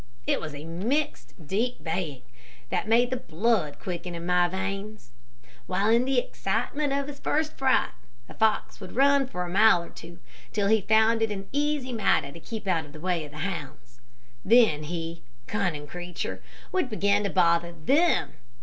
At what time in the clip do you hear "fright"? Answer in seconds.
7.55-7.91